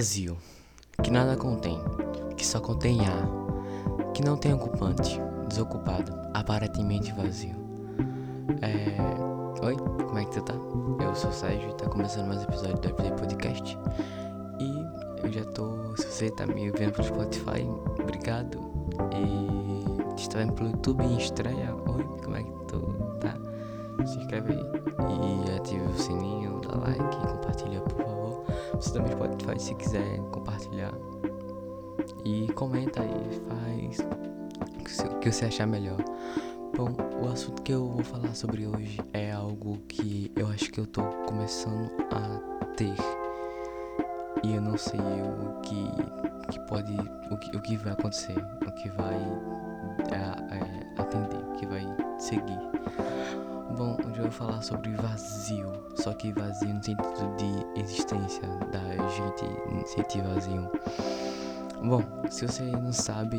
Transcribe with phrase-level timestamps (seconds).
[0.00, 0.34] Vazio,
[1.02, 1.78] que nada contém,
[2.34, 3.28] que só contém ar,
[4.14, 7.54] que não tem ocupante, desocupado, aparentemente vazio.
[8.62, 8.96] É...
[9.62, 10.54] Oi, como é que tu tá?
[10.54, 13.78] Eu sou o Sérgio e tá começando mais um episódio do Everyday Podcast.
[14.58, 15.94] E eu já tô.
[15.98, 17.68] Se você tá me vendo pelo Spotify,
[18.00, 18.58] obrigado.
[19.12, 22.99] E se tá vendo pelo YouTube em estreia, oi, como é que tu?
[24.06, 28.44] Se inscreve aí e ative o sininho, dá like e compartilha, por favor.
[28.74, 30.92] Você também pode fazer se quiser compartilhar.
[32.24, 33.98] E comenta aí, faz
[35.06, 35.98] o que você achar melhor.
[36.76, 40.80] Bom, o assunto que eu vou falar sobre hoje é algo que eu acho que
[40.80, 42.94] eu tô começando a ter.
[44.42, 46.92] E eu não sei o que, que pode.
[47.30, 49.14] O que, o que vai acontecer, o que vai
[50.10, 51.84] é, é, atender, o que vai
[52.18, 52.58] seguir.
[53.80, 59.08] Bom, hoje eu vou falar sobre vazio, só que vazio no sentido de existência, da
[59.08, 60.70] gente sentir vazio.
[61.82, 63.38] Bom, se você não sabe,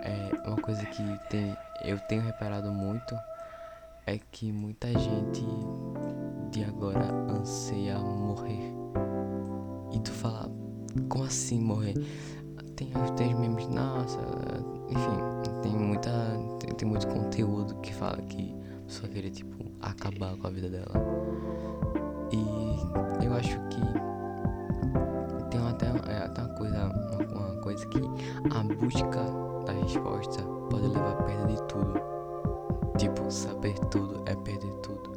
[0.00, 3.14] é uma coisa que tem, eu tenho reparado muito
[4.06, 5.44] é que muita gente
[6.50, 8.72] de agora anseia morrer.
[9.92, 10.50] E tu fala,
[11.06, 11.92] como assim morrer?
[12.76, 14.20] Tem, tem memes, nossa,
[14.88, 16.10] enfim, tem muita.
[16.60, 18.56] Tem, tem muito conteúdo que fala que
[18.86, 20.92] pessoa queria tipo acabar com a vida dela.
[22.32, 23.80] E eu acho que
[25.50, 29.24] tem até, é, até uma coisa, uma, uma coisa que a busca
[29.66, 32.00] da resposta pode levar a perda de tudo.
[32.98, 35.10] Tipo, saber tudo é perder tudo.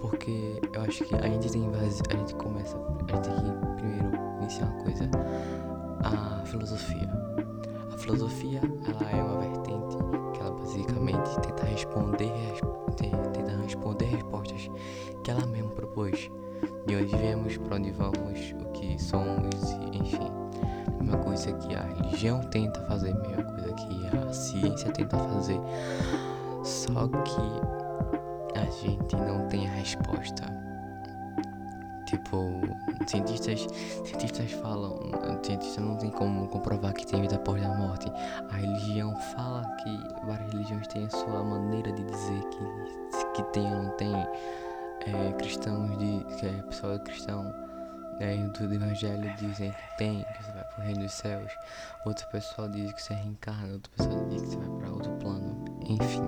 [0.00, 3.76] Porque eu acho que a gente tem vazio, a gente começa, a gente tem que
[3.76, 4.10] primeiro
[4.40, 5.10] iniciar uma coisa,
[6.02, 7.08] a filosofia.
[7.94, 9.96] A filosofia, ela é uma vertente
[10.32, 12.32] que ela basicamente tenta responder,
[12.96, 14.68] tenta responder respostas
[15.22, 16.28] que ela mesma propôs.
[16.86, 20.28] De onde viemos, para onde vamos, o que somos, enfim.
[21.00, 25.60] Uma coisa que a religião tenta fazer, mesma coisa que a ciência tenta fazer.
[26.64, 30.44] Só que a gente não tem a resposta.
[32.14, 32.60] Tipo,
[33.08, 33.66] cientistas,
[34.04, 35.10] cientistas falam,
[35.42, 38.06] cientistas não tem como comprovar que tem vida após a morte.
[38.50, 43.64] A religião fala que várias religiões têm a sua maneira de dizer que, que tem
[43.64, 44.14] ou não tem.
[45.06, 47.52] É, cristãos de que é pessoal cristão
[48.20, 51.52] é, do evangelho dizem que tem, que você vai pro reino dos céus.
[52.06, 55.64] Outro pessoal diz que você reencarna, outro pessoal diz que você vai para outro plano.
[55.88, 56.22] Enfim,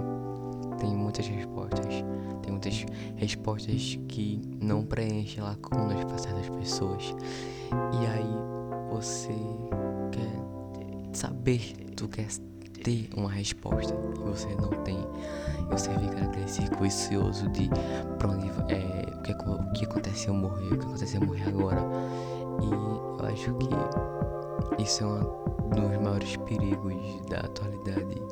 [0.87, 2.05] tem muitas respostas.
[2.43, 2.87] Tem muitas
[3.17, 7.15] respostas que não preenchem lacunas para certas pessoas.
[7.93, 9.35] E aí você
[10.13, 11.61] quer saber,
[11.97, 12.29] tu quer
[12.85, 14.99] ter uma resposta e você não tem.
[14.99, 17.69] E você fica naquele círculo vicioso de
[18.19, 21.81] pra onde é, o, que, o que aconteceu morrer, o que aconteceu morrer agora.
[22.63, 26.95] E eu acho que isso é um dos maiores perigos
[27.29, 28.23] da atualidade,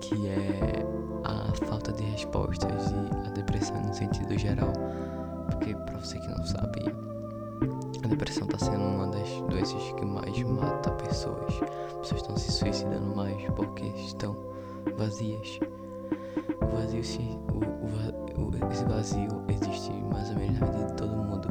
[0.00, 0.84] que é
[1.24, 4.72] a falta de respostas e a depressão no sentido geral.
[5.50, 6.84] Porque pra você que não sabe,
[8.04, 11.54] a depressão está sendo uma das doenças que mais mata pessoas.
[12.00, 14.36] Pessoas estão se suicidando mais porque estão
[14.96, 15.58] vazias.
[16.62, 21.16] O vazio, se, o, o, esse vazio existe mais ou menos na vida de todo
[21.16, 21.48] mundo.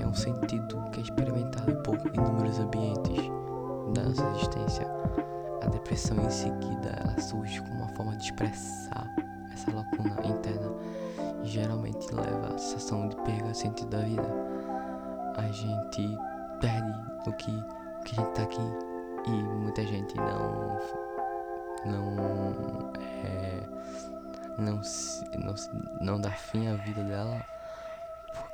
[0.00, 3.30] É um sentido que é experimentado por inúmeros ambientes
[3.94, 4.86] da nossa existência.
[5.62, 9.06] A depressão em seguida ela surge como uma forma de expressar
[9.52, 10.72] essa lacuna interna
[11.44, 14.28] e geralmente leva à sensação de perda do sentido da vida.
[15.36, 16.18] A gente
[16.60, 16.92] perde
[17.26, 18.60] o que, o que a gente tá aqui
[19.26, 20.78] e muita gente não
[21.84, 22.92] não
[23.24, 23.62] é,
[24.58, 25.54] não se, não
[26.00, 27.40] não dá fim à vida dela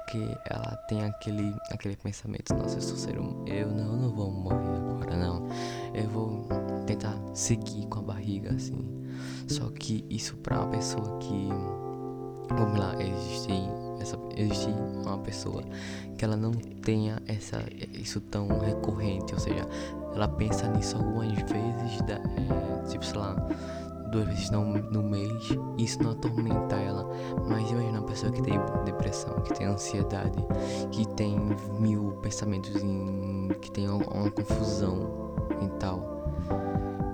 [0.08, 4.31] porque ela tem aquele aquele pensamento nossa eu sou ser humano eu não não vou
[4.31, 4.78] morrer
[5.08, 5.49] agora não.
[5.94, 6.46] Eu vou
[6.87, 8.78] tentar seguir com a barriga assim.
[9.46, 11.49] Só que isso para uma pessoa que
[12.50, 13.69] vamos lá existem
[14.00, 14.70] essa, existe
[15.05, 15.62] uma pessoa
[16.16, 17.62] que ela não tenha essa,
[17.93, 19.66] isso tão recorrente, ou seja,
[20.14, 23.37] ela pensa nisso algumas vezes, da, é, tipo, sei lá,
[24.08, 27.08] duas vezes no, no mês, isso não atormenta ela.
[27.49, 30.44] Mas imagina uma pessoa que tem depressão, que tem ansiedade,
[30.90, 31.38] que tem
[31.78, 36.16] mil pensamentos, em, que tem uma, uma confusão mental.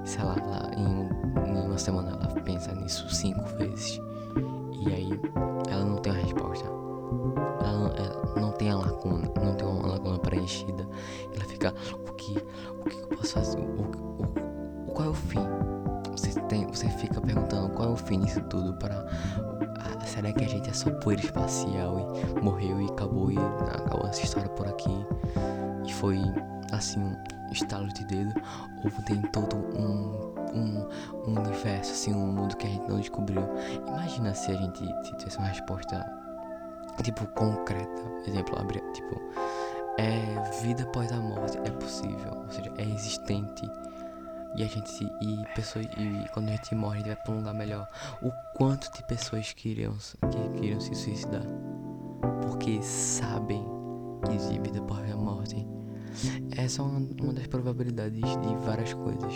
[0.05, 0.37] Sei lá,
[0.77, 4.01] em, em uma semana ela pensa nisso cinco vezes.
[4.73, 5.21] E aí
[5.69, 6.65] ela não tem a resposta.
[7.61, 10.87] Ela não, ela não tem a lacuna, não tem uma lacuna preenchida.
[11.35, 11.75] Ela fica,
[12.07, 12.37] o que,
[12.81, 13.59] o que eu posso fazer?
[13.59, 15.41] O, o, o, qual é o fim?
[16.55, 20.45] Tem, você fica fica perguntando qual é o fim disso tudo para ah, será que
[20.45, 24.69] a gente é só poeira espacial e morreu e acabou e acabou essa história por
[24.69, 25.05] aqui?
[25.85, 26.21] E foi
[26.71, 27.17] assim um
[27.51, 28.33] estalo de dedo.
[28.85, 30.89] Ou tem todo um, um,
[31.27, 33.43] um universo assim um mundo que a gente não descobriu.
[33.89, 34.87] Imagina se a gente
[35.19, 36.09] tivesse uma resposta
[37.03, 38.03] tipo concreta.
[38.29, 39.21] Exemplo abre tipo
[39.99, 41.59] é vida após a morte.
[41.59, 43.69] É possível ou seja é existente
[44.57, 47.39] e a gente e pessoas e quando a gente morre a gente vai para um
[47.39, 47.89] lugar melhor.
[48.23, 51.45] O quanto de pessoas queriam que queriam se suicidar?
[52.43, 53.65] Porque sabem
[54.25, 55.67] que existe vida após a morte.
[56.57, 59.35] Essa é uma, uma das probabilidades de várias coisas.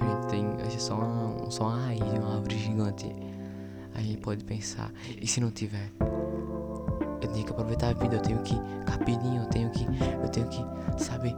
[0.00, 3.14] A gente tem a gente é só uma, só uma raiz de uma árvore gigante.
[3.94, 4.90] A gente pode pensar
[5.20, 5.92] e se não tiver?
[7.20, 8.54] Eu tenho que aproveitar a vida eu tenho que
[8.86, 10.64] capidinho eu tenho que eu tenho que
[11.02, 11.36] sabe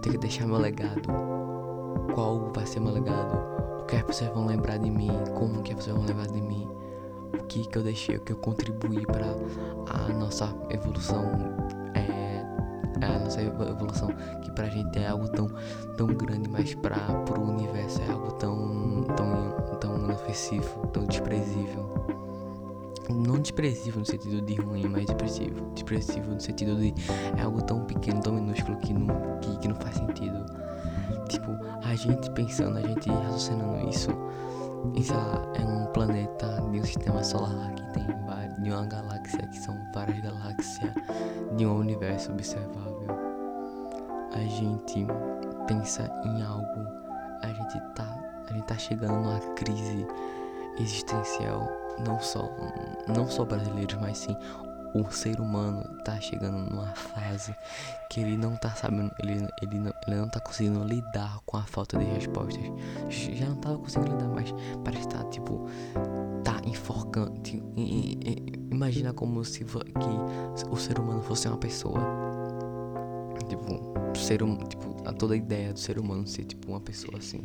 [0.00, 1.02] tenho que deixar meu legado.
[2.14, 3.38] Qual vai ser meu legado?
[3.80, 5.10] O que as pessoas vão lembrar de mim?
[5.38, 6.68] Como que as pessoas vão lembrar de mim?
[7.34, 9.26] O que que eu deixei, o que eu contribuí para
[9.88, 11.24] a nossa evolução
[11.94, 14.08] é, é, a nossa evolução
[14.42, 15.48] que pra gente é algo tão
[15.96, 21.88] tão grande, mas para pro universo é algo tão tão tão inofensivo, tão desprezível
[23.10, 25.70] não desprezível no sentido de ruim, mas depressivo.
[25.74, 26.94] Depressivo no sentido de
[27.36, 30.44] é algo tão pequeno, tão minúsculo que não, que, que não faz sentido.
[31.28, 31.50] Tipo,
[31.84, 34.10] a gente pensando, a gente raciocinando isso,
[35.02, 39.46] sei lá, é um planeta de um sistema solar que tem várias, de uma galáxia,
[39.46, 40.92] que são várias galáxias,
[41.56, 43.06] de um universo observável.
[44.32, 45.06] A gente
[45.66, 46.86] pensa em algo,
[47.42, 50.06] a gente tá, a gente tá chegando numa crise
[50.78, 51.68] existencial
[52.06, 52.48] não só
[53.08, 54.36] não só brasileiros, mas sim
[54.94, 57.54] o ser humano tá chegando numa fase
[58.08, 61.62] que ele não tá sabendo, ele, ele, não, ele não tá conseguindo lidar com a
[61.62, 62.62] falta de respostas.
[63.08, 64.52] Já não tava conseguindo lidar, mas
[64.84, 65.66] parece estar tá, tipo,
[66.42, 67.38] tá enforcando.
[67.40, 67.64] Tipo,
[68.70, 72.00] imagina como se que o ser humano fosse uma pessoa.
[73.48, 77.18] Tipo, ser um, tipo, a toda a ideia do ser humano ser tipo uma pessoa
[77.18, 77.44] assim.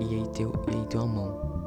[0.00, 1.62] E aí tem, e aí tem uma mão.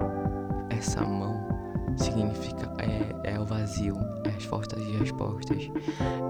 [0.70, 1.55] Essa mão
[1.98, 5.70] significa é, é o vazio, é as faltas de respostas,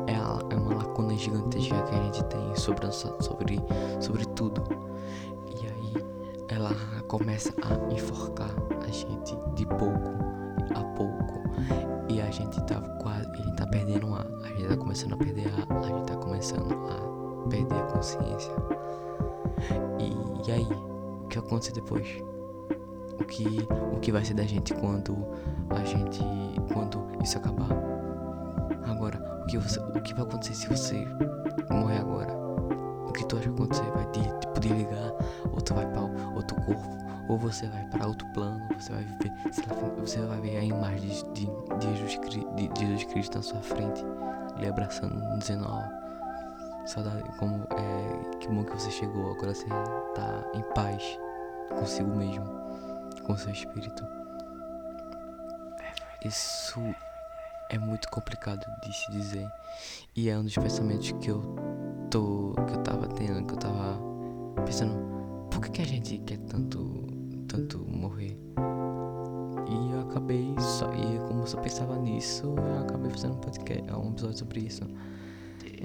[0.07, 3.59] é, a, é uma lacuna gigantesca que a gente tem sobre, sobre,
[3.99, 4.63] sobre tudo.
[5.61, 6.05] E aí
[6.49, 6.73] ela
[7.07, 8.51] começa a enforcar
[8.81, 10.35] a gente de pouco
[10.73, 11.43] a pouco.
[12.09, 13.27] E a gente tá quase.
[13.29, 14.25] A gente tá perdendo ar.
[14.43, 15.77] A gente tá começando a perder ar.
[15.77, 18.53] A gente tá começando a perder a consciência.
[19.99, 20.67] E, e aí?
[21.23, 22.07] O que acontece depois?
[23.19, 23.45] O que,
[23.93, 25.15] o que vai ser da gente quando
[25.69, 26.19] a gente.
[26.73, 27.69] quando isso acabar.
[28.85, 31.05] Agora, o que, você, o que vai acontecer se você
[31.69, 32.33] morrer agora?
[33.07, 33.91] O que tu acha que vai acontecer?
[33.91, 35.13] Vai te, tipo, desligar,
[35.51, 36.97] ou tu vai para outro corpo,
[37.27, 39.31] ou você vai para outro plano, você vai ver,
[39.97, 44.03] você vai ver a imagem de, de, de, Jesus, de, Jesus Cristo na sua frente,
[44.57, 45.83] lhe abraçando, dizendo, ó,
[46.85, 49.65] saudade, como é, que bom que você chegou, agora você
[50.13, 51.19] tá em paz
[51.79, 52.64] consigo mesmo
[53.25, 54.05] com seu espírito.
[56.23, 56.79] Isso
[57.69, 59.47] é muito complicado de se dizer.
[60.15, 61.41] E é um dos pensamentos que eu
[62.09, 62.53] tô.
[62.67, 63.99] que eu tava tendo, que eu tava
[64.65, 64.95] pensando,
[65.51, 66.79] por que, que a gente quer tanto.
[67.47, 68.37] tanto morrer?
[69.67, 70.91] E eu acabei só.
[70.93, 74.83] E como eu só pensava nisso, eu acabei fazendo um podcast, um episódio sobre isso.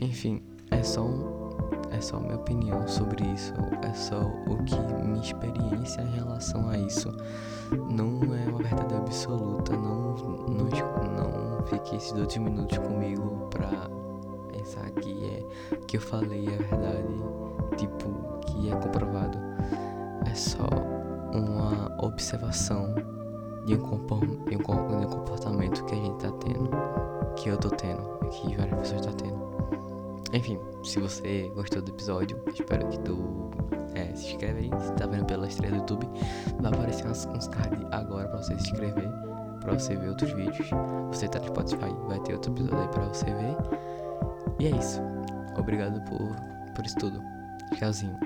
[0.00, 1.39] Enfim, é só um
[1.90, 3.52] é só minha opinião sobre isso,
[3.83, 7.11] é só o que minha experiência em relação a isso.
[7.90, 13.88] Não é uma verdade absoluta, não, não, não fique esses dois minutos comigo pra
[14.52, 19.38] pensar que é que eu falei é verdade, tipo, que é comprovado.
[20.26, 20.67] É só
[21.33, 22.95] uma observação
[23.64, 24.09] de um,
[24.49, 26.71] de um comportamento que a gente tá tendo,
[27.37, 29.40] que eu tô tendo, que várias pessoas tá tendo.
[30.32, 33.50] Enfim, se você gostou do episódio, espero que tu
[33.94, 34.80] é, se inscreve aí.
[34.80, 36.08] Se tá vendo pela estreia do YouTube,
[36.60, 39.10] vai aparecer uns, uns cards agora pra você se inscrever,
[39.60, 40.70] pra você ver outros vídeos.
[41.08, 43.56] Você tá no Spotify, vai ter outro episódio aí pra você ver.
[44.60, 45.00] E é isso.
[45.58, 46.37] Obrigado por,
[46.75, 47.20] por isso tudo.
[47.76, 48.18] Tchauzinho.